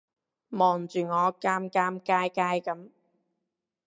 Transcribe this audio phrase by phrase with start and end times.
[0.03, 0.09] 望住我
[1.39, 2.89] 尷尷尬尬噉